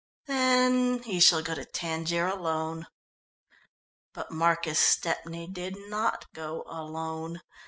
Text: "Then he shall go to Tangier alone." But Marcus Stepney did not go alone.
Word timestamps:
"Then 0.25 1.03
he 1.03 1.19
shall 1.19 1.43
go 1.43 1.53
to 1.53 1.63
Tangier 1.63 2.25
alone." 2.25 2.87
But 4.15 4.31
Marcus 4.31 4.79
Stepney 4.79 5.45
did 5.45 5.77
not 5.77 6.25
go 6.33 6.63
alone. 6.65 7.41